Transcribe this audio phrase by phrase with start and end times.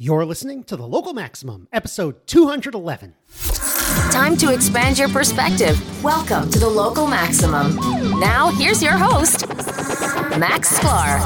[0.00, 3.16] You're listening to the Local Maximum, episode 211.
[4.12, 6.04] Time to expand your perspective.
[6.04, 7.74] Welcome to the Local Maximum.
[8.20, 9.48] Now, here's your host,
[10.38, 11.18] Max Sklar.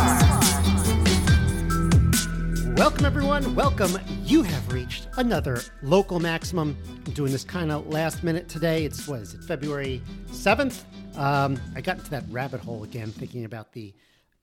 [2.79, 3.55] Welcome, everyone.
[3.55, 3.99] Welcome.
[4.25, 6.75] You have reached another Local Maximum.
[7.05, 8.87] I'm doing this kind of last minute today.
[8.87, 10.85] It's, what is it, February 7th?
[11.19, 13.93] Um, I got into that rabbit hole again thinking about the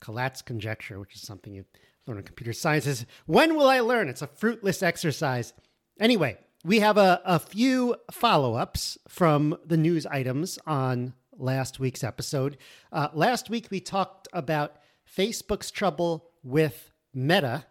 [0.01, 1.65] Collatz conjecture, which is something you
[2.09, 3.05] learn in computer sciences.
[3.27, 4.09] When will I learn?
[4.09, 5.53] It's a fruitless exercise.
[5.99, 12.03] Anyway, we have a, a few follow ups from the news items on last week's
[12.03, 12.57] episode.
[12.91, 14.77] Uh, last week, we talked about
[15.17, 17.65] Facebook's trouble with Meta.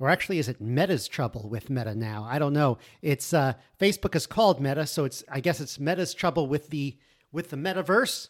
[0.00, 2.26] Or actually, is it Meta's trouble with Meta now?
[2.28, 2.78] I don't know.
[3.00, 6.98] It's uh, Facebook is called Meta, so it's I guess it's Meta's trouble with the
[7.30, 8.28] with the metaverse.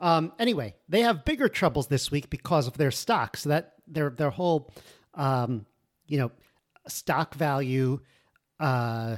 [0.00, 3.36] Um, anyway, they have bigger troubles this week because of their stock.
[3.36, 4.70] So that their their whole,
[5.14, 5.66] um,
[6.06, 6.30] you know,
[6.88, 8.00] stock value
[8.60, 9.16] uh,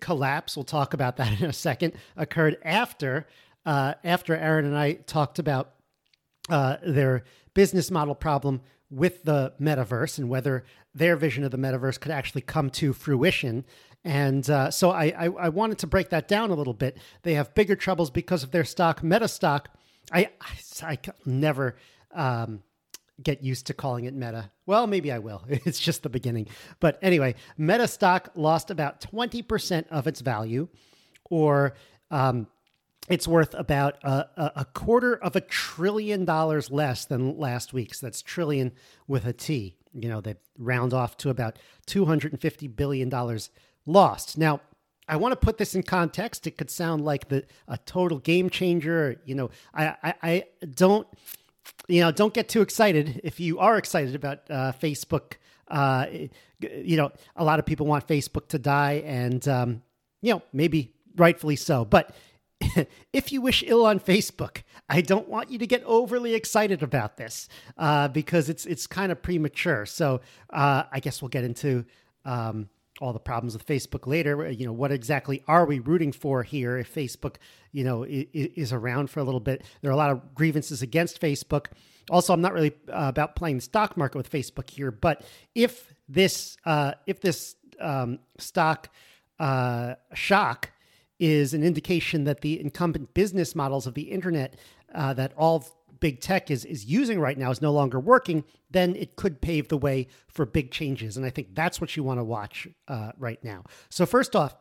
[0.00, 0.56] collapse.
[0.56, 1.94] We'll talk about that in a second.
[2.16, 3.26] Occurred after
[3.66, 5.74] uh, after Aaron and I talked about
[6.48, 8.60] uh, their business model problem
[8.90, 13.64] with the metaverse and whether their vision of the metaverse could actually come to fruition.
[14.04, 16.98] And uh, so I, I, I wanted to break that down a little bit.
[17.22, 19.02] They have bigger troubles because of their stock.
[19.02, 19.70] Meta stock,
[20.12, 20.30] I
[20.82, 21.76] I, I never
[22.12, 22.62] um,
[23.22, 24.50] get used to calling it Meta.
[24.66, 25.42] Well, maybe I will.
[25.48, 26.48] It's just the beginning.
[26.80, 30.68] But anyway, Meta stock lost about 20% of its value,
[31.24, 31.74] or
[32.10, 32.48] um,
[33.08, 38.00] it's worth about a, a, quarter of a trillion dollars less than last week's.
[38.00, 38.72] So that's trillion
[39.06, 39.76] with a T.
[39.92, 43.38] You know, they round off to about $250 billion
[43.86, 44.38] lost.
[44.38, 44.60] Now,
[45.06, 46.46] I want to put this in context.
[46.46, 49.20] It could sound like the a total game changer.
[49.26, 51.06] You know, I, I, I don't
[51.88, 55.34] you know, don't get too excited if you are excited about uh, Facebook.
[55.68, 56.06] Uh,
[56.60, 59.82] you know, a lot of people want Facebook to die, and um,
[60.22, 61.84] you know, maybe rightfully so.
[61.84, 62.14] But
[63.12, 67.16] if you wish ill on Facebook, I don't want you to get overly excited about
[67.16, 69.86] this uh, because it's it's kind of premature.
[69.86, 70.20] So
[70.50, 71.84] uh, I guess we'll get into
[72.24, 72.68] um,
[73.00, 74.50] all the problems with Facebook later.
[74.50, 77.36] You know, what exactly are we rooting for here if Facebook,
[77.72, 79.64] you know, is, is around for a little bit?
[79.82, 81.66] There are a lot of grievances against Facebook.
[82.10, 85.24] Also, I'm not really uh, about playing the stock market with Facebook here, but
[85.54, 88.90] if this uh, if this um, stock
[89.38, 90.70] uh, shock
[91.18, 94.56] is an indication that the incumbent business models of the internet
[94.94, 95.66] uh, that all
[96.04, 99.68] big tech is is using right now is no longer working, then it could pave
[99.68, 101.16] the way for big changes.
[101.16, 103.64] And I think that's what you want to watch uh, right now.
[103.88, 104.54] So first off,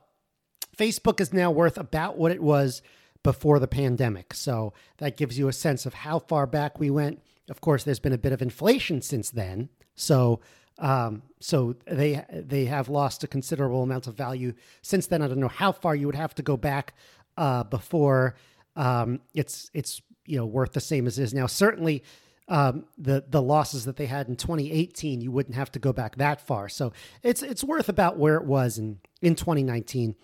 [0.77, 2.81] Facebook is now worth about what it was
[3.23, 4.33] before the pandemic.
[4.33, 7.21] So that gives you a sense of how far back we went.
[7.49, 9.67] Of course, there's been a bit of inflation since then.
[9.95, 10.39] So
[10.79, 15.21] um, so they they have lost a considerable amount of value since then.
[15.21, 16.93] I don't know how far you would have to go back
[17.35, 18.35] uh, before
[18.75, 21.47] um, it's it's you know worth the same as is now.
[21.47, 22.03] Certainly,
[22.47, 26.17] um, the the losses that they had in 2018, you wouldn't have to go back
[26.17, 26.69] that far.
[26.69, 30.15] So it's it's worth about where it was in in 2019.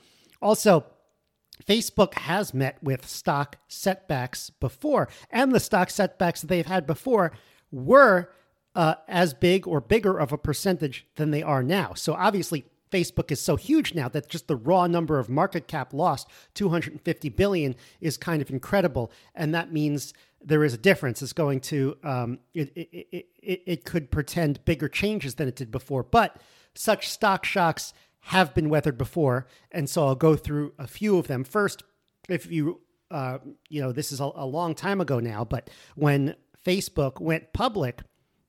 [0.42, 0.86] Also.
[1.68, 7.34] Facebook has met with stock setbacks before, and the stock setbacks that they've had before
[7.70, 8.32] were
[8.76, 11.94] uh, as big or bigger of a percentage than they are now.
[11.96, 15.94] So obviously, Facebook is so huge now that just the raw number of market cap
[15.94, 21.22] lost, 250 billion, is kind of incredible, and that means there is a difference.
[21.22, 25.72] It's going to um, it, it, it, it could pretend bigger changes than it did
[25.72, 26.42] before, but
[26.76, 31.28] such stock shocks have been weathered before, and so I'll go through a few of
[31.28, 31.44] them.
[31.44, 31.84] First,
[32.28, 33.40] if you uh,
[33.70, 36.36] you know this is a, a long time ago now, but when
[36.66, 38.02] Facebook went public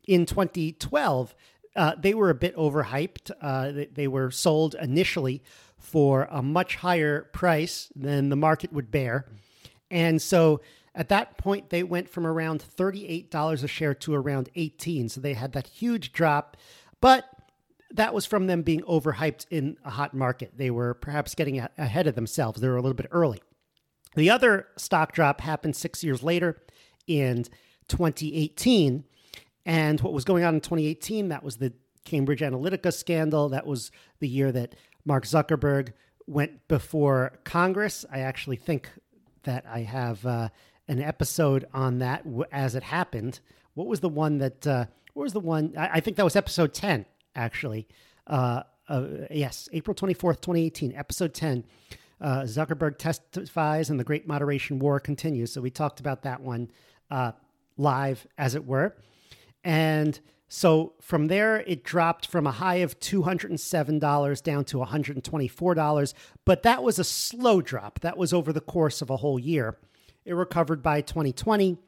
[0.06, 1.34] in 2012,
[1.76, 3.30] uh, they were a bit overhyped.
[3.40, 5.42] Uh, they, they, were sold initially
[5.78, 9.26] for a much higher price than the market would bear.
[9.90, 10.60] And so
[10.94, 15.08] at that point, they went from around $38 a share to around 18.
[15.08, 16.56] So they had that huge drop.
[17.00, 17.24] But
[17.92, 20.52] that was from them being overhyped in a hot market.
[20.56, 22.60] They were perhaps getting ahead of themselves.
[22.60, 23.42] They were a little bit early.
[24.16, 26.60] The other stock drop happened six years later
[27.06, 27.44] in
[27.88, 29.04] 2018
[29.66, 31.72] and what was going on in 2018, that was the
[32.04, 33.50] Cambridge Analytica scandal.
[33.50, 34.74] That was the year that
[35.04, 35.92] Mark Zuckerberg
[36.26, 38.04] went before Congress.
[38.10, 38.88] I actually think
[39.42, 40.48] that I have uh,
[40.88, 43.40] an episode on that as it happened.
[43.74, 45.74] What was the one that, uh, what was the one?
[45.76, 47.86] I, I think that was episode 10, actually.
[48.26, 51.64] Uh, uh yes, April 24th, 2018, episode 10.
[52.20, 55.52] Uh, Zuckerberg testifies and the Great Moderation War continues.
[55.52, 56.70] So we talked about that one
[57.10, 57.32] uh,
[57.78, 58.94] live, as it were.
[59.64, 60.18] And
[60.52, 66.14] So from there, it dropped from a high of $207 down to $124.
[66.44, 68.00] But that was a slow drop.
[68.00, 69.78] That was over the course of a whole year.
[70.24, 71.78] It recovered by 2020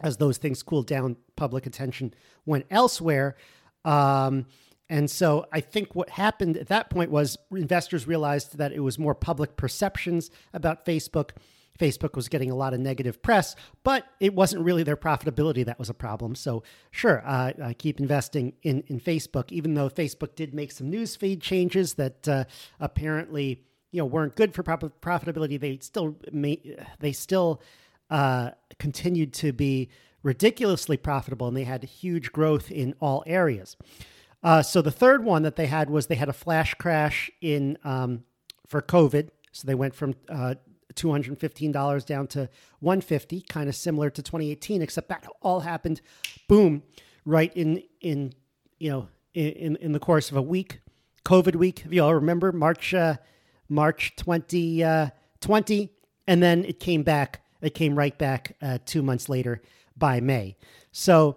[0.00, 1.16] as those things cooled down.
[1.36, 2.12] Public attention
[2.44, 3.36] went elsewhere.
[3.84, 4.46] Um,
[4.88, 8.98] and so I think what happened at that point was investors realized that it was
[8.98, 11.30] more public perceptions about Facebook
[11.78, 15.78] Facebook was getting a lot of negative press, but it wasn't really their profitability that
[15.78, 16.34] was a problem.
[16.34, 20.90] So, sure, uh, I keep investing in, in Facebook, even though Facebook did make some
[20.90, 22.44] newsfeed changes that uh,
[22.80, 23.62] apparently
[23.92, 25.58] you know weren't good for profitability.
[25.58, 27.62] They still may, they still
[28.10, 29.90] uh, continued to be
[30.22, 33.76] ridiculously profitable, and they had huge growth in all areas.
[34.42, 37.78] Uh, so the third one that they had was they had a flash crash in
[37.84, 38.24] um,
[38.66, 39.30] for COVID.
[39.52, 40.56] So they went from uh,
[40.96, 42.48] $215 down to
[42.80, 46.00] 150 kind of similar to 2018 except that all happened
[46.48, 46.82] boom
[47.24, 48.32] right in in
[48.78, 50.80] you know in in the course of a week
[51.24, 53.16] covid week if you all remember march uh,
[53.68, 55.08] march 2020 uh,
[56.26, 59.60] and then it came back it came right back uh, 2 months later
[59.96, 60.56] by may.
[60.92, 61.36] So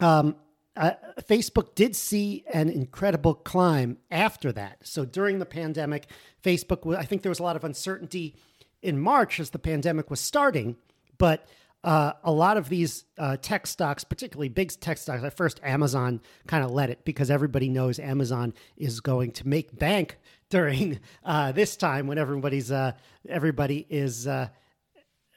[0.00, 0.36] um
[0.76, 4.78] uh, Facebook did see an incredible climb after that.
[4.82, 6.06] So during the pandemic,
[6.42, 8.36] Facebook, I think there was a lot of uncertainty
[8.82, 10.76] in March as the pandemic was starting,
[11.18, 11.46] but
[11.82, 16.20] uh, a lot of these uh, tech stocks, particularly big tech stocks, at first Amazon
[16.46, 20.18] kind of led it because everybody knows Amazon is going to make bank
[20.50, 22.92] during uh, this time when everybody's uh,
[23.28, 24.48] everybody is uh,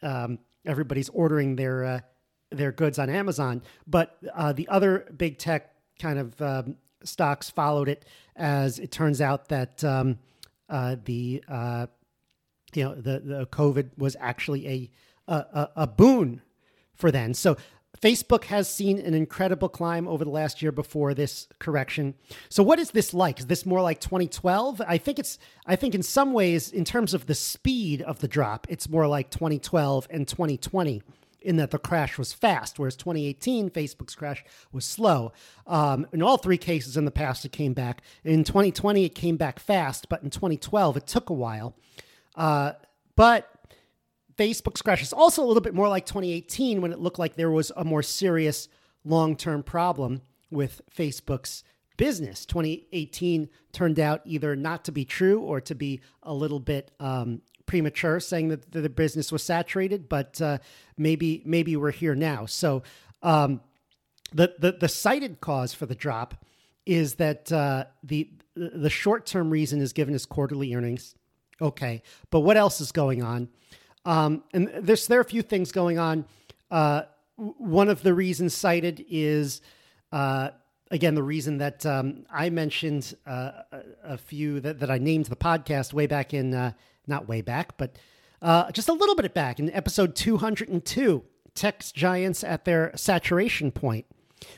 [0.02, 2.00] um, everybody's ordering their uh,
[2.58, 3.62] their goods on Amazon.
[3.88, 8.06] But the other big tech kind of um, stocks followed it,
[8.36, 10.18] as it turns out that um,
[10.70, 11.44] the
[12.76, 16.42] you know the, the COVID was actually a, a a boon
[16.96, 17.34] for them.
[17.34, 17.58] So
[18.04, 22.16] Facebook has seen an incredible climb over the last year before this correction.
[22.50, 23.40] So what is this like?
[23.40, 24.82] Is this more like 2012?
[24.86, 28.28] I think it's I think in some ways in terms of the speed of the
[28.28, 31.02] drop, it's more like 2012 and 2020
[31.44, 35.32] in that the crash was fast, whereas 2018 Facebook's crash was slow.
[35.68, 38.02] Um, in all three cases in the past, it came back.
[38.24, 41.76] In 2020, it came back fast, but in 2012, it took a while.
[42.36, 42.74] Uh,
[43.16, 43.50] but
[44.38, 47.52] Facebook's crash is also a little bit more like 2018 when it looked like there
[47.52, 48.68] was a more serious
[49.04, 51.64] long term problem with Facebook's
[51.98, 52.46] business.
[52.46, 57.42] 2018 turned out either not to be true or to be a little bit um,
[57.74, 60.08] premature, saying that the business was saturated.
[60.08, 60.60] But uh,
[60.96, 62.46] maybe maybe we're here now.
[62.46, 62.84] So
[63.24, 63.62] um,
[64.32, 66.46] the, the the cited cause for the drop
[66.86, 71.16] is that uh, the the short term reason is given as quarterly earnings.
[71.60, 73.50] Okay, but what else is going on?
[74.06, 76.26] Um, and there's there are a few things going on.
[76.70, 77.04] Uh,
[77.38, 79.62] one of the reasons cited is
[80.12, 80.50] uh,
[80.92, 83.64] again the reason that um, I mentioned uh,
[84.04, 86.74] a, few that, that I named the podcast way back in uh,
[87.08, 87.98] not way back, but
[88.42, 91.24] uh, just a little bit back in episode 202.
[91.56, 94.06] Tech giants at their saturation point.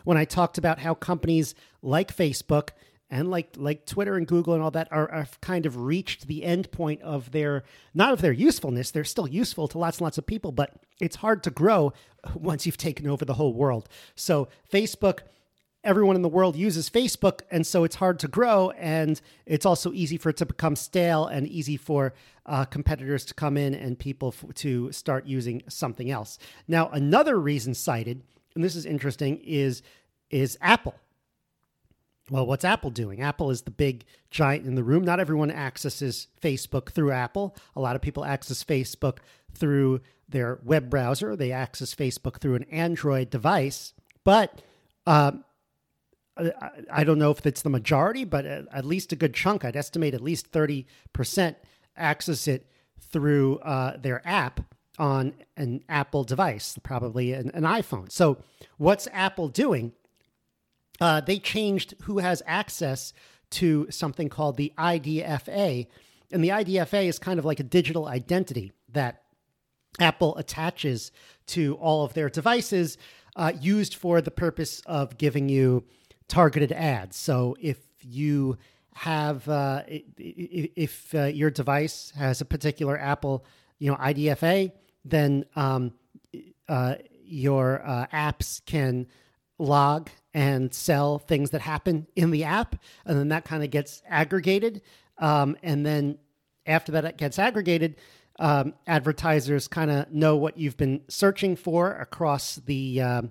[0.03, 2.69] When I talked about how companies like Facebook
[3.09, 6.43] and like like Twitter and Google and all that are, are kind of reached the
[6.43, 7.63] end point of their
[7.93, 8.91] not of their usefulness.
[8.91, 11.93] They're still useful to lots and lots of people, but it's hard to grow
[12.33, 13.87] once you've taken over the whole world.
[14.15, 15.19] So Facebook,
[15.85, 19.93] everyone in the world uses Facebook, and so it's hard to grow, and it's also
[19.93, 22.13] easy for it to become stale and easy for
[22.45, 26.37] uh, competitors to come in and people f- to start using something else.
[26.67, 28.23] Now, another reason cited,
[28.55, 29.81] and this is interesting, is
[30.29, 30.95] is Apple.
[32.29, 33.21] Well, what's Apple doing?
[33.21, 35.03] Apple is the big giant in the room.
[35.03, 37.55] Not everyone accesses Facebook through Apple.
[37.75, 39.19] A lot of people access Facebook
[39.53, 41.35] through their web browser.
[41.35, 43.93] They access Facebook through an Android device.
[44.23, 44.61] But
[45.05, 45.44] um,
[46.91, 50.13] I don't know if it's the majority, but at least a good chunk, I'd estimate
[50.13, 51.55] at least 30%
[51.95, 54.59] access it through uh, their app
[54.97, 58.11] on an Apple device, probably an, an iPhone.
[58.11, 58.37] So,
[58.77, 59.93] what's Apple doing?
[61.01, 63.13] uh, they changed who has access
[63.51, 65.87] to something called the IDFA.
[66.31, 69.23] And the IDFA is kind of like a digital identity that
[69.99, 71.11] Apple attaches
[71.47, 72.97] to all of their devices,
[73.35, 75.83] uh, used for the purpose of giving you
[76.27, 77.15] targeted ads.
[77.17, 78.57] So if you
[78.93, 83.45] have, uh, if uh, your device has a particular Apple,
[83.79, 84.71] you know, IDFA,
[85.03, 85.93] then um,
[86.67, 89.07] uh, your uh, apps can
[89.57, 92.75] log and sell things that happen in the app.
[93.05, 94.81] And then that kind of gets aggregated.
[95.17, 96.17] Um, and then
[96.65, 97.95] after that it gets aggregated,
[98.39, 103.21] um, advertisers kind of know what you've been searching for across the uh,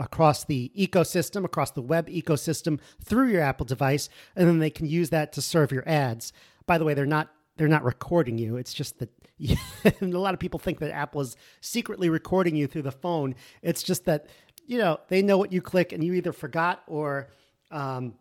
[0.00, 4.86] across the ecosystem, across the web ecosystem through your Apple device, and then they can
[4.86, 6.32] use that to serve your ads.
[6.66, 8.56] By the way, they're not they're not recording you.
[8.56, 9.10] It's just that
[10.00, 13.34] a lot of people think that Apple is secretly recording you through the phone.
[13.62, 14.26] It's just that
[14.66, 17.28] you know they know what you click, and you either forgot or
[17.70, 18.14] um,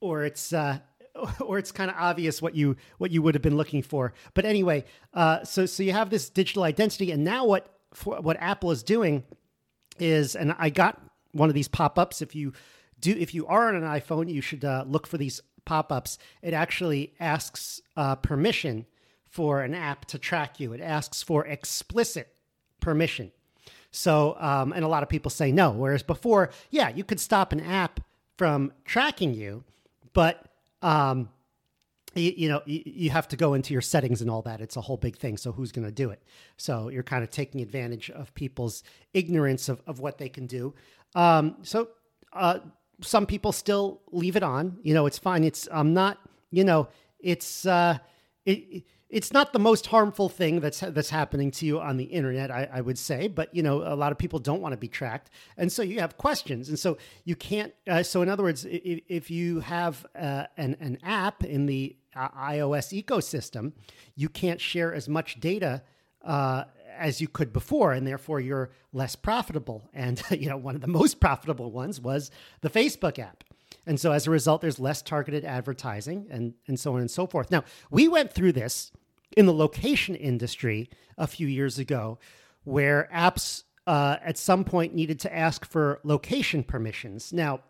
[0.00, 0.78] or it's uh,
[1.40, 4.12] or it's kind of obvious what you what you would have been looking for.
[4.34, 4.84] But anyway,
[5.14, 8.82] uh, so so you have this digital identity, and now what for, what Apple is
[8.82, 9.24] doing
[10.00, 11.00] is, and I got
[11.32, 12.22] one of these pop ups.
[12.22, 12.52] If you
[13.00, 16.18] do, if you are on an iPhone, you should uh, look for these pop ups.
[16.42, 18.86] It actually asks uh, permission
[19.28, 20.72] for an app to track you.
[20.72, 22.34] It asks for explicit
[22.80, 23.30] permission.
[23.90, 25.70] So, um, and a lot of people say no.
[25.70, 28.00] Whereas before, yeah, you could stop an app
[28.36, 29.64] from tracking you,
[30.12, 30.44] but
[30.82, 31.28] um,
[32.14, 34.60] you, you, know you, you, have to go into your settings and all that.
[34.60, 35.36] It's a whole big thing.
[35.36, 36.22] So who's going to do it?
[36.56, 38.82] So you're kind of taking advantage of people's
[39.14, 40.74] ignorance of, of what they can do.
[41.14, 41.88] Um, so
[42.32, 42.60] uh,
[43.00, 44.78] some people still leave it on.
[44.82, 45.44] You know, it's fine.
[45.44, 46.18] It's I'm not.
[46.50, 46.88] You know,
[47.20, 47.98] it's uh,
[48.44, 52.50] it it's not the most harmful thing that's that's happening to you on the internet,
[52.50, 53.26] I, I, would say.
[53.28, 56.00] But you know, a lot of people don't want to be tracked, and so you
[56.00, 57.72] have questions, and so you can't.
[57.86, 61.96] Uh, so in other words, if, if you have uh, an an app in the
[62.14, 63.72] uh, iOS ecosystem,
[64.14, 65.82] you can't share as much data.
[66.24, 66.64] Uh,
[66.98, 69.88] as you could before, and therefore you're less profitable.
[69.94, 73.44] And you know, one of the most profitable ones was the Facebook app.
[73.88, 77.26] And so as a result, there's less targeted advertising and, and so on and so
[77.26, 77.50] forth.
[77.50, 78.92] Now, we went through this
[79.36, 82.18] in the location industry a few years ago
[82.64, 87.32] where apps uh, at some point needed to ask for location permissions.
[87.32, 87.60] Now,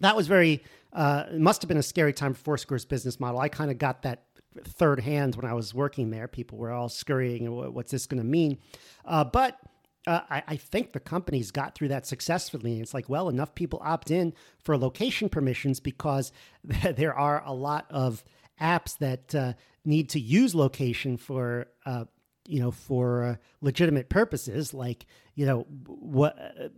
[0.00, 3.40] that was very, uh, must have been a scary time for Foursquare's business model.
[3.40, 4.24] I kind of got that
[4.64, 6.26] third hand when I was working there.
[6.26, 8.58] People were all scurrying, what's this going to mean?
[9.04, 9.58] Uh, but
[10.06, 12.80] uh, I, I, think the companies got through that successfully.
[12.80, 16.32] It's like, well, enough people opt in for location permissions because
[16.64, 18.24] there are a lot of
[18.60, 19.52] apps that uh,
[19.84, 22.04] need to use location for, uh,
[22.46, 24.72] you know, for uh, legitimate purposes.
[24.72, 26.68] Like, you know, what, uh,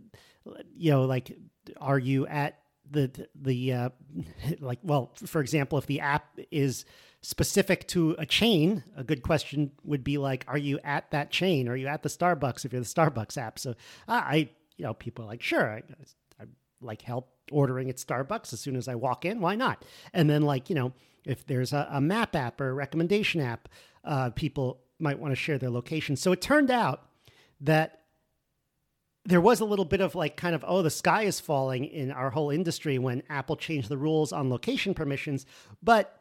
[0.75, 1.31] you know, like,
[1.77, 2.59] are you at
[2.89, 3.89] the the uh,
[4.59, 4.79] like?
[4.81, 6.85] Well, for example, if the app is
[7.21, 11.67] specific to a chain, a good question would be like, are you at that chain?
[11.67, 13.59] Are you at the Starbucks if you're the Starbucks app?
[13.59, 13.75] So
[14.07, 15.83] I, you know, people are like, sure, I,
[16.39, 16.45] I
[16.81, 19.41] like help ordering at Starbucks as soon as I walk in.
[19.41, 19.83] Why not?
[20.13, 20.93] And then like, you know,
[21.25, 23.67] if there's a, a map app or a recommendation app,
[24.05, 26.15] uh, people might want to share their location.
[26.15, 27.05] So it turned out
[27.61, 27.99] that
[29.25, 32.09] there was a little bit of like kind of oh the sky is falling in
[32.09, 35.45] our whole industry when apple changed the rules on location permissions
[35.83, 36.18] but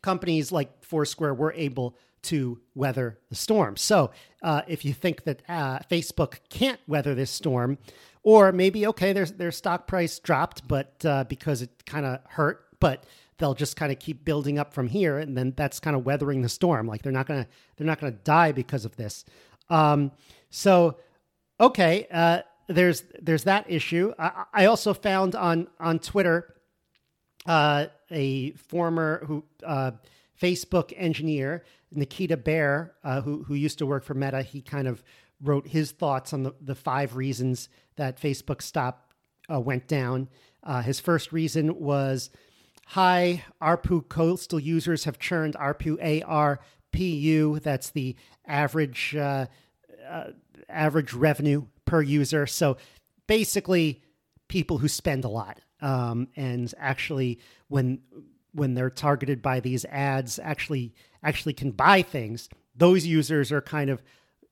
[0.00, 3.76] companies like Foursquare were able to weather the storm.
[3.76, 4.10] So
[4.42, 7.78] uh, if you think that uh, Facebook can't weather this storm,
[8.22, 12.66] or maybe okay, their their stock price dropped, but uh, because it kind of hurt,
[12.78, 13.04] but
[13.38, 16.42] they'll just kind of keep building up from here, and then that's kind of weathering
[16.42, 16.86] the storm.
[16.86, 19.24] Like they're not gonna they're not gonna die because of this.
[19.68, 20.12] Um,
[20.50, 20.98] so
[21.58, 24.12] okay, uh, there's there's that issue.
[24.18, 26.54] I, I also found on on Twitter
[27.46, 29.92] uh, a former who uh,
[30.40, 34.42] Facebook engineer, Nikita Bier, uh, who who used to work for Meta.
[34.42, 35.02] He kind of
[35.40, 39.12] wrote his thoughts on the, the five reasons that Facebook stop
[39.52, 40.28] uh, went down.
[40.62, 42.30] Uh, his first reason was
[42.86, 47.60] high ARPU coastal users have churned ARPU ARPU.
[47.62, 48.16] That's the
[48.46, 49.46] average uh,
[50.68, 52.46] average revenue per user.
[52.46, 52.76] So
[53.26, 54.02] basically,
[54.48, 57.98] people who spend a lot um, and actually when
[58.54, 63.90] when they're targeted by these ads actually actually can buy things those users are kind
[63.90, 64.02] of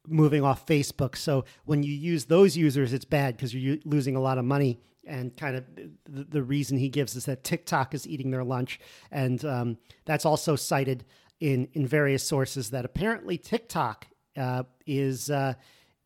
[0.06, 1.16] moving off facebook.
[1.16, 4.80] So when you use those users it's bad because you're losing a lot of money.
[5.06, 5.64] And kind of
[6.08, 8.78] the, the, reason he gives is that tiktok is eating their lunch.
[9.10, 11.04] And um, that's also cited
[11.40, 14.06] in in various sources that apparently tiktok
[14.36, 15.54] uh, is uh,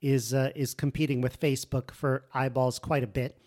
[0.00, 3.38] is uh, is competing with facebook for eyeballs quite a bit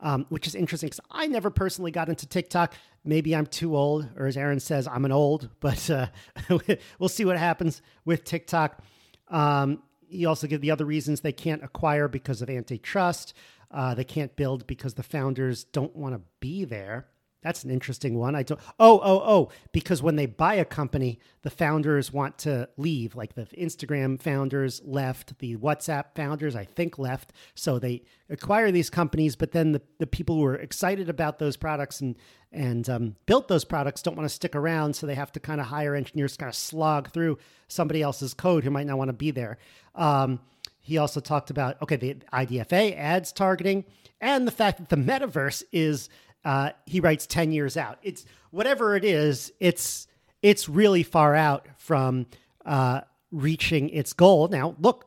[0.00, 2.74] um, which is interesting because I never personally got into TikTok.
[3.04, 6.06] Maybe I'm too old, or as Aaron says, I'm an old, but uh,
[6.98, 8.82] we'll see what happens with TikTok.
[9.28, 13.34] Um, you also give the other reasons they can't acquire because of antitrust.
[13.70, 17.06] Uh, they can't build because the founders don't want to be there.
[17.40, 18.34] That's an interesting one.
[18.34, 18.60] I don't.
[18.80, 19.48] Oh, oh, oh!
[19.72, 23.14] Because when they buy a company, the founders want to leave.
[23.14, 27.32] Like the Instagram founders left, the WhatsApp founders, I think, left.
[27.54, 31.56] So they acquire these companies, but then the, the people who are excited about those
[31.56, 32.16] products and
[32.50, 34.96] and um, built those products don't want to stick around.
[34.96, 38.34] So they have to kind of hire engineers, to kind of slog through somebody else's
[38.34, 39.58] code who might not want to be there.
[39.94, 40.40] Um,
[40.80, 43.84] he also talked about okay, the IDFA ads targeting,
[44.20, 46.08] and the fact that the metaverse is.
[46.48, 47.98] Uh, he writes ten years out.
[48.02, 49.52] It's whatever it is.
[49.60, 50.06] It's
[50.40, 52.26] it's really far out from
[52.64, 54.48] uh, reaching its goal.
[54.48, 55.04] Now, look,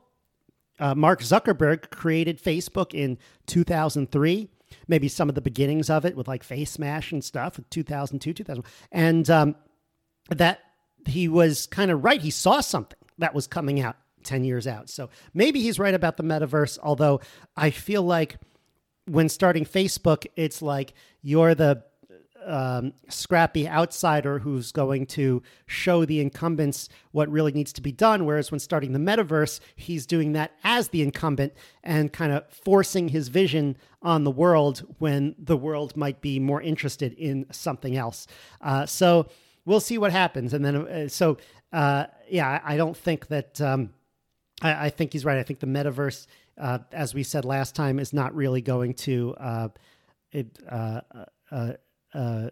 [0.79, 3.17] uh, Mark Zuckerberg created Facebook in
[3.47, 4.49] 2003
[4.87, 8.63] maybe some of the beginnings of it with like Facemash and stuff, 2002, 2000.
[8.91, 9.55] And um,
[10.29, 10.59] that
[11.05, 12.21] he was kind of right.
[12.21, 14.89] He saw something that was coming out 10 years out.
[14.89, 17.21] So maybe he's right about the metaverse, although
[17.55, 18.37] I feel like
[19.05, 21.83] when starting Facebook, it's like you're the
[22.45, 28.25] um, scrappy outsider who's going to show the incumbents what really needs to be done.
[28.25, 31.53] Whereas when starting the metaverse, he's doing that as the incumbent
[31.83, 36.61] and kind of forcing his vision on the world when the world might be more
[36.61, 38.27] interested in something else.
[38.61, 39.27] Uh, so
[39.65, 40.53] we'll see what happens.
[40.53, 41.37] And then, uh, so
[41.71, 43.61] uh, yeah, I, don't think that.
[43.61, 43.91] Um,
[44.61, 45.37] I, I, think he's right.
[45.37, 46.27] I think the metaverse,
[46.61, 49.35] uh, as we said last time, is not really going to.
[49.37, 49.67] Uh,
[50.31, 51.01] it, uh,
[52.13, 52.49] uh,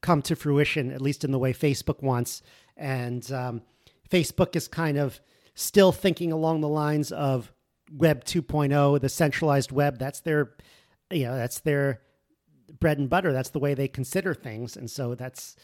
[0.00, 2.42] come to fruition, at least in the way Facebook wants.
[2.76, 3.62] And um,
[4.08, 5.20] Facebook is kind of
[5.54, 7.52] still thinking along the lines of
[7.92, 9.98] Web 2.0, the centralized web.
[9.98, 10.52] That's their,
[11.10, 12.02] you know, that's their
[12.78, 13.32] bread and butter.
[13.32, 14.76] That's the way they consider things.
[14.76, 15.56] And so that's,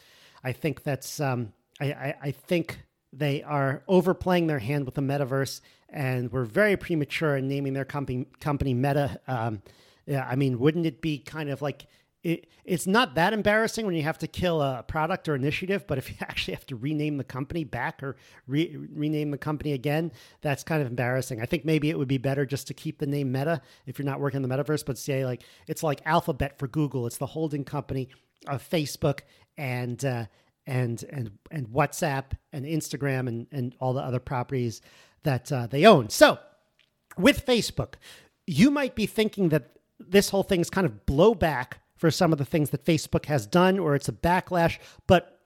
[0.43, 2.81] I think that's, um, I, I, I think
[3.13, 5.61] they are overplaying their hand with the metaverse,
[5.93, 9.21] and we're very premature in naming their company company Meta.
[9.29, 9.63] Um,
[10.07, 11.87] yeah, I mean, wouldn't it be kind of like
[12.23, 15.99] it, it's not that embarrassing when you have to kill a product or initiative, but
[15.99, 20.13] if you actually have to rename the company back or re, rename the company again,
[20.41, 21.41] that's kind of embarrassing.
[21.41, 24.07] I think maybe it would be better just to keep the name Meta if you're
[24.07, 27.07] not working in the metaverse, but say like it's like Alphabet for Google.
[27.07, 28.09] It's the holding company
[28.49, 29.21] of Facebook
[29.57, 30.27] and uh,
[30.67, 34.81] and and and WhatsApp and Instagram and and all the other properties
[35.25, 36.09] that uh, they own.
[36.11, 36.39] So
[37.17, 37.95] with Facebook,
[38.47, 42.39] you might be thinking that this whole thing is kind of blowback for some of
[42.39, 44.79] the things that Facebook has done, or it's a backlash.
[45.07, 45.39] But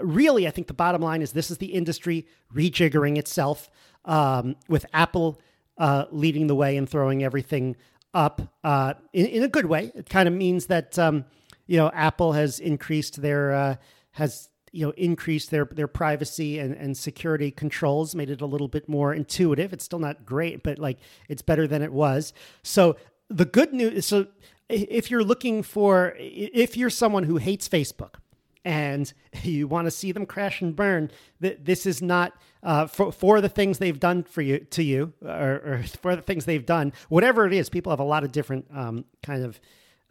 [0.00, 3.70] really, I think the bottom line is this is the industry rejiggering itself
[4.04, 5.40] um, with Apple
[5.78, 7.76] uh, leading the way and throwing everything
[8.12, 9.90] up uh, in, in, a good way.
[9.94, 11.24] It kind of means that um,
[11.66, 13.76] you know Apple has increased their uh,
[14.12, 18.68] has you know increased their their privacy and, and security controls, made it a little
[18.68, 19.72] bit more intuitive.
[19.72, 22.32] It's still not great, but like it's better than it was.
[22.62, 22.96] So
[23.28, 24.26] the good news so
[24.68, 28.16] if you're looking for if you're someone who hates facebook
[28.64, 31.10] and you want to see them crash and burn
[31.40, 32.32] this is not
[32.62, 36.22] uh, for, for the things they've done for you to you or, or, for the
[36.22, 39.60] things they've done whatever it is people have a lot of different um, kind of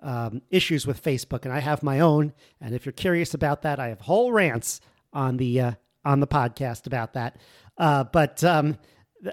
[0.04, 3.80] um, issues with facebook and i have my own and if you're curious about that
[3.80, 5.72] i have whole rants on the uh,
[6.06, 7.38] on the podcast about that
[7.78, 8.78] uh, but um,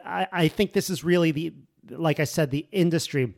[0.05, 1.55] I, I think this is really the
[1.91, 3.35] like i said the industry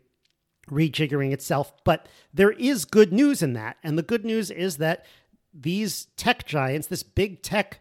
[0.71, 1.73] rejiggering itself.
[1.85, 3.77] But there is good news in that.
[3.83, 5.05] And the good news is that
[5.53, 7.81] these tech giants, this big tech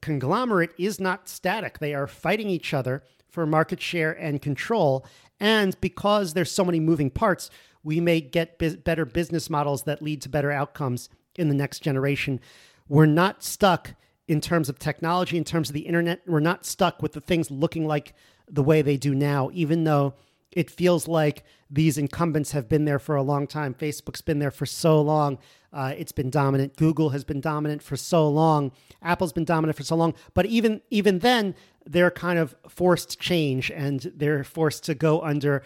[0.00, 1.78] conglomerate, is not static.
[1.78, 5.06] They are fighting each other for market share and control.
[5.38, 7.50] And because there's so many moving parts,
[7.82, 12.40] we may get better business models that lead to better outcomes in the next generation.
[12.88, 13.94] We're not stuck
[14.28, 16.22] in terms of technology, in terms of the internet.
[16.26, 18.14] We're not stuck with the things looking like
[18.48, 20.14] the way they do now, even though
[20.52, 23.74] it feels like these incumbents have been there for a long time.
[23.74, 25.38] Facebook's been there for so long.
[25.72, 26.76] Uh, it's been dominant.
[26.76, 28.72] Google has been dominant for so long.
[29.02, 30.14] Apple's been dominant for so long.
[30.34, 31.54] But even even then,
[31.86, 35.62] they're kind of forced change and they're forced to go under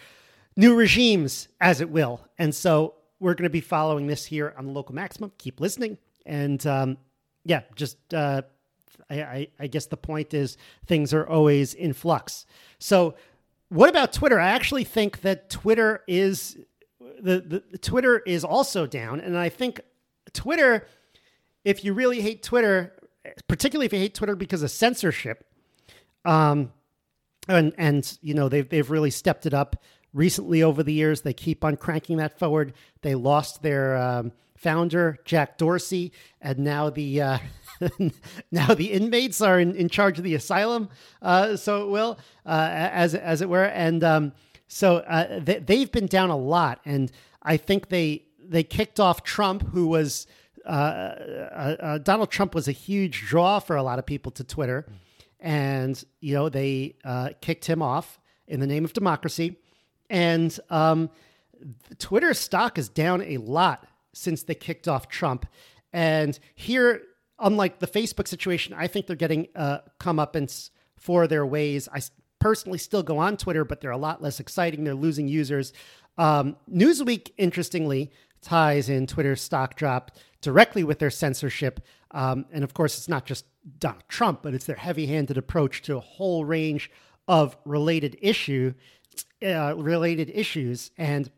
[0.57, 2.21] new regimes, as it will.
[2.39, 5.33] And so we're going to be following this here on the local maximum.
[5.39, 6.99] Keep listening, and um,
[7.45, 8.43] yeah, just uh,
[9.11, 12.47] I, I, I guess the point is things are always in flux.
[12.79, 13.15] So
[13.69, 14.39] what about Twitter?
[14.39, 16.59] I actually think that Twitter is
[17.21, 19.81] the, the Twitter is also down, and I think
[20.33, 20.87] Twitter,
[21.65, 22.93] if you really hate Twitter,
[23.49, 25.47] particularly if you hate Twitter because of censorship,
[26.25, 26.73] um,
[27.49, 29.77] and and you know they've they've really stepped it up
[30.15, 31.21] recently over the years.
[31.21, 32.73] They keep on cranking that forward.
[33.03, 37.39] They lost their um, founder Jack Dorsey, and now the uh,
[38.51, 40.89] now the inmates are in, in charge of the asylum,
[41.21, 44.33] uh, so it will, uh, as as it were, and um,
[44.67, 49.23] so uh, they, they've been down a lot, and I think they they kicked off
[49.23, 50.27] Trump, who was
[50.65, 54.87] uh, uh, Donald Trump was a huge draw for a lot of people to Twitter,
[55.41, 56.95] and you know they
[57.41, 59.57] kicked him off in the name of democracy,
[60.15, 61.11] and um,
[61.99, 65.45] Twitter stock is down a lot since they kicked off Trump.
[65.93, 67.03] And here
[67.41, 71.89] unlike the Facebook situation, I think they're getting uh, comeuppance for their ways.
[71.93, 72.01] I
[72.39, 74.85] personally still go on Twitter, but they're a lot less exciting.
[74.85, 75.73] They're losing users.
[76.17, 81.81] Um, Newsweek, interestingly, ties in Twitter's stock drop directly with their censorship.
[82.13, 83.47] Um, and of course, it's not just
[83.79, 86.89] Donald Trump, but it's their heavy handed approach to a whole range
[87.27, 88.75] of related issue,
[89.45, 90.91] uh, related issues.
[90.97, 91.31] And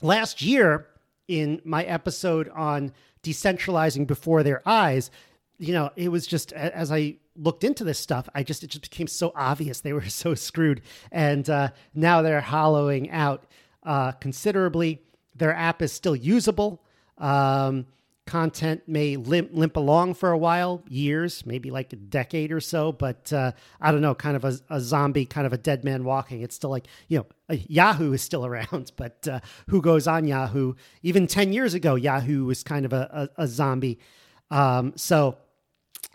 [0.00, 0.86] last year,
[1.28, 5.10] in my episode on decentralizing before their eyes,
[5.58, 8.82] you know, it was just as I looked into this stuff, I just it just
[8.82, 13.44] became so obvious they were so screwed, and uh, now they're hollowing out
[13.82, 15.00] uh, considerably.
[15.34, 16.82] Their app is still usable.
[17.16, 17.86] Um,
[18.26, 22.92] content may limp, limp along for a while, years, maybe like a decade or so,
[22.92, 26.04] but uh, I don't know, kind of a, a, zombie, kind of a dead man
[26.04, 26.42] walking.
[26.42, 30.74] It's still like, you know, Yahoo is still around, but uh, who goes on Yahoo?
[31.02, 33.98] Even 10 years ago, Yahoo was kind of a, a, a zombie.
[34.50, 35.38] Um, so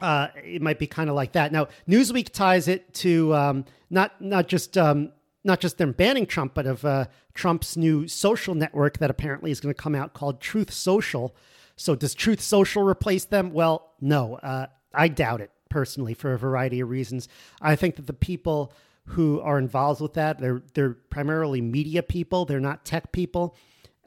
[0.02, 1.52] uh, it might be kind of like that.
[1.52, 5.12] Now, Newsweek ties it to um, not, not just um,
[5.48, 9.60] not just them banning Trump, but of uh, Trump's new social network that apparently is
[9.60, 11.36] going to come out called Truth Social.
[11.78, 13.54] So, does Truth Social replace them?
[13.54, 17.30] Well, no, uh, I doubt it personally for a variety of reasons.
[17.62, 18.74] I think that the people
[19.06, 22.46] who are involved with that they're they're primarily media people.
[22.46, 23.56] They're not tech people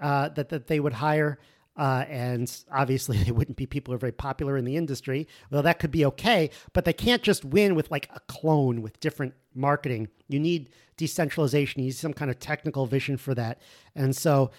[0.00, 1.38] uh, that that they would hire.
[1.76, 5.26] Uh, and obviously, they wouldn't be people who are very popular in the industry.
[5.50, 9.00] Well, that could be okay, but they can't just win with like a clone with
[9.00, 10.08] different marketing.
[10.28, 11.80] You need decentralization.
[11.80, 13.60] You need some kind of technical vision for that.
[13.94, 14.50] And so,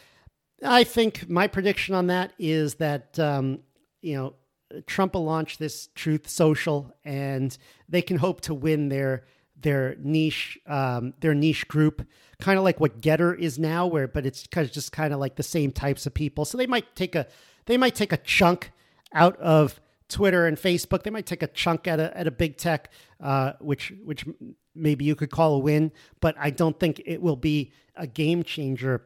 [0.63, 3.60] I think my prediction on that is that um,
[4.02, 4.34] you know
[4.86, 7.56] Trump will launch this Truth Social, and
[7.89, 9.24] they can hope to win their
[9.60, 12.08] their niche um, their niche group
[12.39, 15.19] kind of like what GETTR is now where but it's kind of just kind of
[15.19, 16.45] like the same types of people.
[16.45, 17.28] So they might take a
[17.65, 18.71] they might take a chunk
[19.13, 21.04] out of Twitter and Facebook.
[21.04, 24.26] They might take a chunk at a at a big tech uh, which which
[24.74, 28.43] maybe you could call a win but I don't think it will be a game
[28.43, 29.04] changer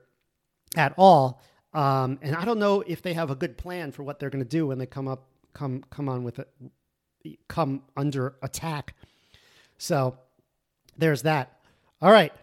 [0.77, 1.41] at all
[1.73, 4.43] um, and I don't know if they have a good plan for what they're going
[4.43, 6.49] to do when they come up come come on with it
[7.47, 8.93] come under attack
[9.77, 10.17] so
[10.97, 11.59] there's that.
[12.01, 12.33] All right.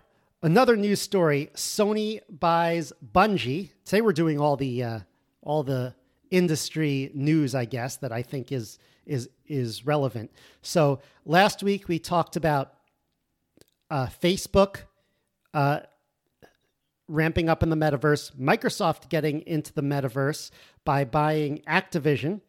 [0.43, 3.71] Another news story: Sony buys Bungie.
[3.85, 5.01] Today we're doing all the uh,
[5.43, 5.95] all the
[6.31, 10.33] industry news, I guess, that I think is is is relevant.
[10.63, 12.75] So last week we talked about
[13.91, 14.79] uh, Facebook
[15.55, 15.81] uh,
[17.13, 20.51] ramping up in the metaverse, Microsoft getting into the metaverse
[20.85, 22.41] by buying Activision,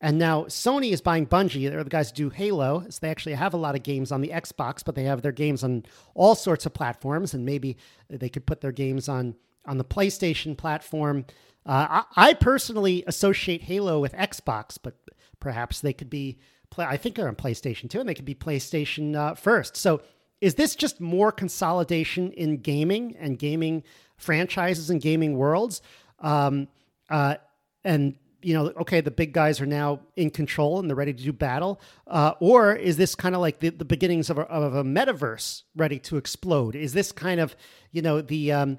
[0.00, 1.68] and now Sony is buying Bungie.
[1.68, 2.84] They're the guys who do Halo.
[2.88, 5.32] So they actually have a lot of games on the Xbox, but they have their
[5.32, 7.34] games on all sorts of platforms.
[7.34, 7.76] And maybe
[8.08, 9.34] they could put their games on
[9.66, 11.26] on the PlayStation platform.
[11.66, 14.94] Uh, I, I, personally associate Halo with Xbox, but
[15.40, 16.38] perhaps they could be.
[16.70, 19.76] Play, I think they're on PlayStation too, and they could be PlayStation uh, first.
[19.76, 20.00] So
[20.40, 23.82] is this just more consolidation in gaming and gaming
[24.16, 25.82] franchises and gaming worlds?
[26.20, 26.68] Um,
[27.10, 27.36] uh,
[27.84, 31.22] and you know, okay, the big guys are now in control and they're ready to
[31.22, 31.80] do battle?
[32.06, 35.64] Uh, or is this kind of like the, the beginnings of a, of a metaverse
[35.74, 36.76] ready to explode?
[36.76, 37.56] Is this kind of,
[37.90, 38.78] you know, the, um,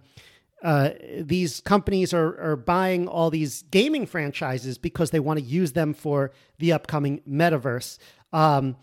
[0.64, 5.74] uh, these companies are, are buying all these gaming franchises because they want to use
[5.74, 7.98] them for the upcoming metaverse?
[8.32, 8.78] Um,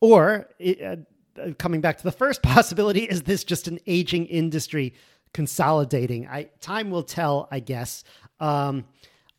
[0.00, 0.96] or, uh,
[1.58, 4.94] coming back to the first possibility, is this just an aging industry
[5.32, 6.26] consolidating?
[6.26, 8.04] I time will tell, I guess.
[8.40, 8.84] Um,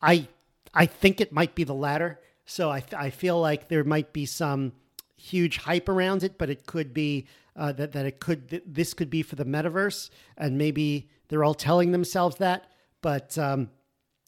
[0.02, 0.28] I
[0.74, 2.20] I think it might be the latter.
[2.46, 4.74] So I, I feel like there might be some
[5.16, 8.94] huge hype around it, but it could be uh, that that it could th- this
[8.94, 12.72] could be for the metaverse, and maybe they're all telling themselves that.
[13.02, 13.70] But um,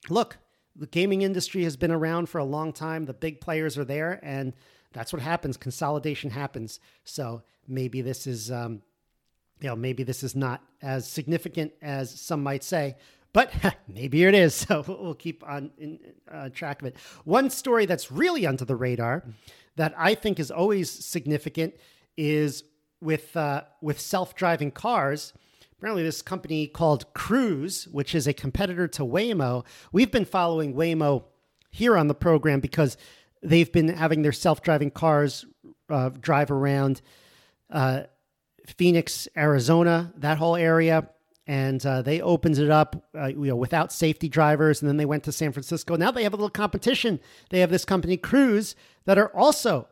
[0.10, 0.38] look,
[0.76, 3.06] the gaming industry has been around for a long time.
[3.06, 4.54] The big players are there, and
[4.94, 5.58] that's what happens.
[5.58, 6.80] Consolidation happens.
[7.04, 8.52] So maybe this is.
[8.52, 8.82] Um,
[9.62, 12.98] you know, maybe this is not as significant as some might say,
[13.34, 13.52] but
[13.88, 14.56] maybe it is.
[14.68, 16.00] So we'll keep on in,
[16.32, 16.98] uh, track of it.
[17.24, 19.24] One story that's really under the radar
[19.76, 21.76] that I think is always significant
[22.18, 22.64] is
[23.02, 25.34] with uh, with self driving cars.
[25.78, 31.26] Apparently, this company called Cruise, which is a competitor to Waymo, we've been following Waymo
[31.70, 32.98] here on the program because
[33.44, 35.46] they've been having their self driving cars
[35.90, 37.02] uh, drive around
[37.76, 38.04] uh,
[38.78, 41.10] Phoenix, Arizona, that whole area.
[41.46, 44.82] And uh, they opened it up uh, you know without safety drivers.
[44.82, 45.96] And then they went to san francisco.
[45.96, 47.20] Now they have a little competition.
[47.52, 49.88] They have this company cruise that are also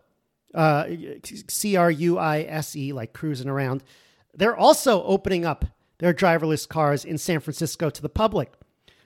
[0.55, 0.85] uh,
[1.47, 3.83] c-r-u-i-s-e like cruising around.
[4.33, 5.65] They're also opening up
[5.99, 8.53] their driverless cars in san francisco to the public.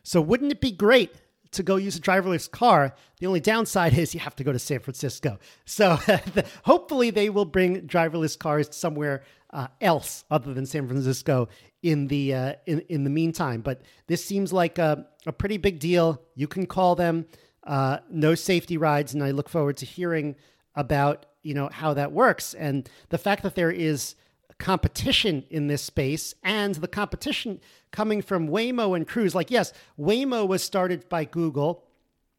[0.03, 1.11] So wouldn't it be great
[1.51, 2.93] to go use a driverless car.
[3.19, 5.39] The only downside is you have to go to San Francisco.
[5.65, 5.97] So
[6.63, 11.47] hopefully they will bring driverless cars somewhere uh, else other than San Francisco
[11.81, 13.61] in the uh, in in the meantime.
[13.61, 16.21] But this seems like a, a pretty big deal.
[16.35, 17.25] You can call them
[17.63, 20.35] uh, no safety rides, and I look forward to hearing
[20.75, 24.15] about you know how that works and the fact that there is
[24.59, 27.59] competition in this space and the competition
[27.91, 29.35] coming from Waymo and Cruise.
[29.35, 31.83] Like, yes, Waymo was started by Google,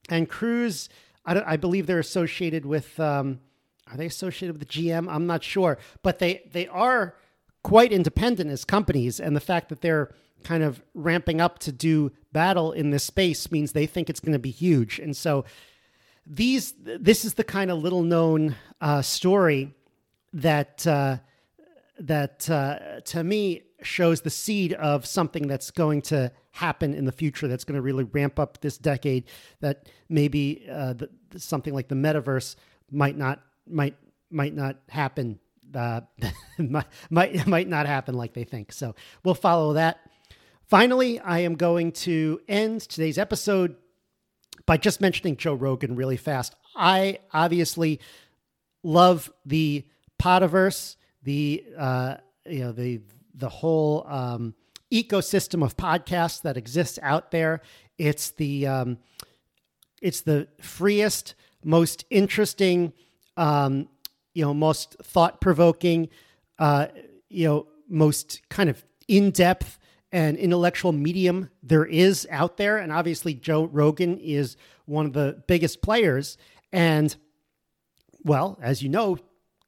[0.08, 0.88] and Cruise,
[1.24, 2.98] I, I believe they're associated with.
[2.98, 3.40] Um,
[3.90, 5.06] are they associated with GM?
[5.08, 7.14] I'm not sure, but they they are
[7.62, 12.12] quite independent as companies, and the fact that they're kind of ramping up to do
[12.32, 15.44] battle in this space means they think it's going to be huge, and so
[16.26, 19.74] these this is the kind of little known uh, story
[20.32, 21.18] that uh,
[21.98, 27.12] that uh, to me shows the seed of something that's going to happen in the
[27.12, 29.24] future that's going to really ramp up this decade
[29.60, 32.56] that maybe uh, the, something like the metaverse
[32.90, 33.96] might not might
[34.30, 35.38] might not happen
[35.74, 36.00] uh,
[36.58, 38.72] might, might might not happen like they think.
[38.72, 40.00] So we'll follow that.
[40.66, 43.76] Finally i am going to end today's episode
[44.66, 46.54] by just mentioning joe rogan really fast.
[46.76, 48.00] I obviously
[48.82, 49.84] love the
[50.20, 50.96] Podiverse
[51.28, 52.14] the uh,
[52.46, 53.02] you know the
[53.34, 54.54] the whole um,
[54.90, 57.60] ecosystem of podcasts that exists out there.
[57.98, 58.98] It's the um,
[60.00, 62.94] it's the freest, most interesting,
[63.36, 63.90] um,
[64.32, 66.08] you know, most thought provoking,
[66.58, 66.86] uh,
[67.28, 69.78] you know, most kind of in depth
[70.10, 72.78] and intellectual medium there is out there.
[72.78, 76.38] And obviously, Joe Rogan is one of the biggest players.
[76.72, 77.14] And
[78.24, 79.18] well, as you know,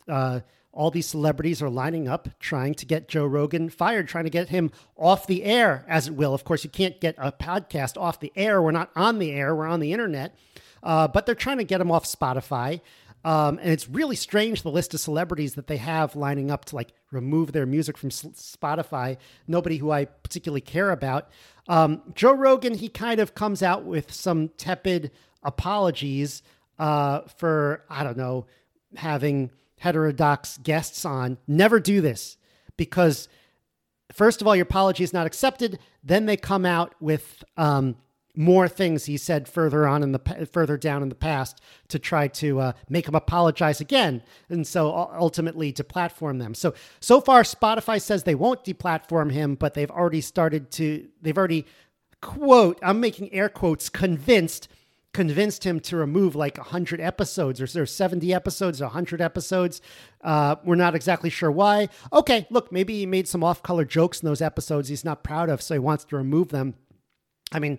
[0.09, 0.41] uh,
[0.73, 4.51] all these celebrities are lining up trying to get Joe Rogan fired, trying to get
[4.51, 6.33] him off the air, as it will.
[6.33, 8.63] Of course, you can't get a podcast off the air.
[8.63, 10.37] We're not on the air, we're on the internet.
[10.83, 12.81] Uh, but they're trying to get him off Spotify.
[13.23, 16.77] Um, and it's really strange the list of celebrities that they have lining up to
[16.77, 19.19] like remove their music from Spotify.
[19.47, 21.29] Nobody who I particularly care about.
[21.69, 25.11] Um, Joe Rogan, he kind of comes out with some tepid
[25.43, 26.43] apologies
[26.79, 28.47] uh, for, I don't know,
[28.97, 29.51] having
[29.81, 31.39] heterodox guests on.
[31.47, 32.37] Never do this
[32.77, 33.29] because,
[34.13, 35.79] first of all, your apology is not accepted.
[36.05, 37.97] Then they come out with um,
[38.37, 42.29] more things he said further on in the further down in the past to try
[42.29, 46.55] to uh, make him apologize again, and so ultimately to platform them.
[46.55, 51.09] So so far, Spotify says they won't deplatform him, but they've already started to.
[51.23, 51.67] They've already
[52.21, 52.79] quote.
[52.83, 53.89] I'm making air quotes.
[53.89, 54.69] Convinced
[55.13, 59.81] convinced him to remove like 100 episodes or there's 70 episodes 100 episodes.
[60.23, 61.89] Uh, we're not exactly sure why.
[62.13, 65.61] Okay look maybe he made some off-color jokes in those episodes he's not proud of
[65.61, 66.75] so he wants to remove them.
[67.53, 67.79] I mean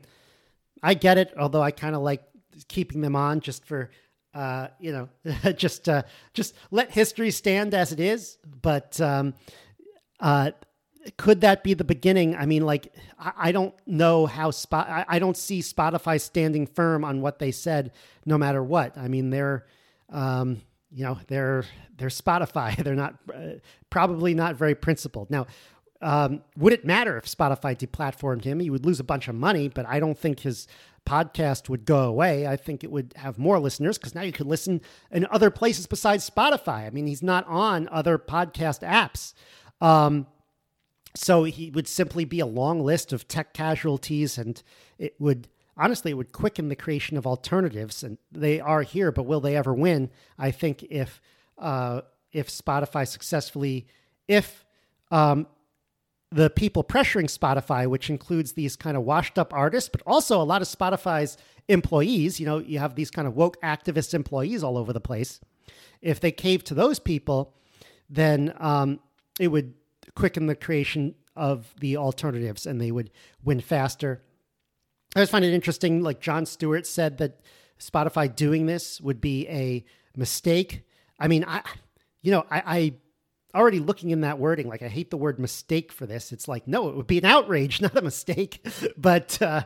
[0.83, 2.23] i get it although i kind of like
[2.67, 3.89] keeping them on just for
[4.33, 5.09] uh, you know
[5.55, 8.37] just uh, just let history stand as it is.
[8.61, 9.33] But um,
[10.19, 10.51] uh,
[11.17, 12.35] could that be the beginning?
[12.35, 15.05] I mean, like, I, don't know how spot.
[15.07, 17.91] I, don't see Spotify standing firm on what they said,
[18.25, 18.97] no matter what.
[18.97, 19.65] I mean, they're,
[20.09, 20.61] um,
[20.91, 21.65] you know, they're
[21.97, 22.75] they're Spotify.
[22.83, 23.59] They're not uh,
[23.89, 25.31] probably not very principled.
[25.31, 25.47] Now,
[26.01, 28.59] um, would it matter if Spotify deplatformed him?
[28.59, 30.67] He would lose a bunch of money, but I don't think his
[31.05, 32.47] podcast would go away.
[32.47, 35.87] I think it would have more listeners because now you can listen in other places
[35.87, 36.85] besides Spotify.
[36.85, 39.33] I mean, he's not on other podcast apps.
[39.79, 40.27] Um,
[41.15, 44.61] so he would simply be a long list of tech casualties, and
[44.97, 45.47] it would
[45.77, 48.03] honestly it would quicken the creation of alternatives.
[48.03, 50.09] And they are here, but will they ever win?
[50.37, 51.21] I think if
[51.57, 53.87] uh, if Spotify successfully,
[54.27, 54.65] if
[55.11, 55.47] um,
[56.31, 60.43] the people pressuring Spotify, which includes these kind of washed up artists, but also a
[60.43, 62.39] lot of Spotify's employees.
[62.39, 65.39] You know, you have these kind of woke activist employees all over the place.
[66.01, 67.53] If they cave to those people,
[68.09, 68.99] then um,
[69.39, 69.73] it would
[70.15, 73.11] quicken the creation of the alternatives and they would
[73.43, 74.21] win faster.
[75.15, 77.41] I always find it interesting, like Jon Stewart said that
[77.79, 79.83] Spotify doing this would be a
[80.15, 80.83] mistake.
[81.19, 81.61] I mean, I,
[82.21, 82.93] you know, I, I
[83.53, 86.31] already looking in that wording, like I hate the word mistake for this.
[86.31, 88.65] It's like, no, it would be an outrage, not a mistake.
[88.97, 89.63] but uh,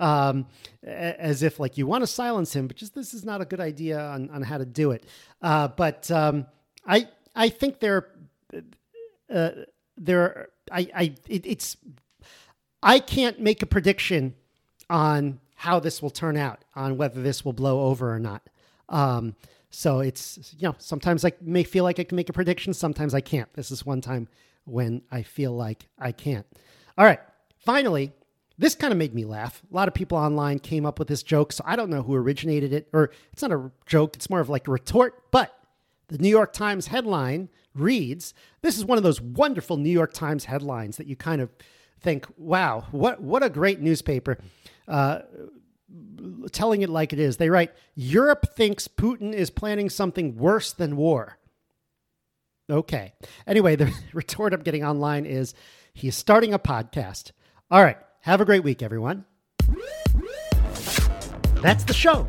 [0.00, 0.46] um,
[0.82, 3.60] as if like you want to silence him, but just this is not a good
[3.60, 5.04] idea on, on how to do it.
[5.42, 6.46] Uh, but um,
[6.86, 8.08] I I think there
[9.32, 9.50] uh,
[9.98, 11.76] there I I it, it's
[12.82, 14.34] I can't make a prediction
[14.88, 18.48] on how this will turn out, on whether this will blow over or not.
[18.88, 19.34] Um,
[19.70, 23.12] so it's you know sometimes I may feel like I can make a prediction, sometimes
[23.14, 23.52] I can't.
[23.54, 24.28] This is one time
[24.64, 26.46] when I feel like I can't.
[26.96, 27.20] All right,
[27.58, 28.12] finally,
[28.60, 29.62] This kind of made me laugh.
[29.70, 32.14] A lot of people online came up with this joke, so I don't know who
[32.14, 35.30] originated it, or it's not a joke, it's more of like a retort.
[35.30, 35.56] But
[36.08, 40.46] the New York Times headline reads This is one of those wonderful New York Times
[40.46, 41.50] headlines that you kind of
[42.00, 44.38] think, wow, what, what a great newspaper.
[44.86, 45.20] Uh,
[46.52, 47.36] telling it like it is.
[47.36, 51.38] They write Europe thinks Putin is planning something worse than war.
[52.70, 53.14] Okay.
[53.46, 55.54] Anyway, the retort I'm getting online is
[55.92, 57.32] he's starting a podcast.
[57.70, 57.98] All right.
[58.22, 59.24] Have a great week, everyone.
[61.62, 62.28] That's the show.